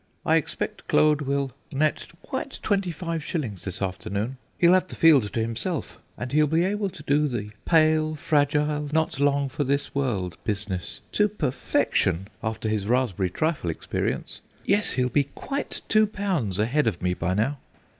[0.25, 5.31] I expect Claude will net quite twenty five shillings this afternoon; he'll have the field
[5.31, 9.93] to himself, and he'll be able to do the pale, fragile, not long for this
[9.93, 14.41] world business to perfection after his raspberry trifle experience.
[14.65, 17.59] Yes, he'll be quite two pounds ahead of me by now."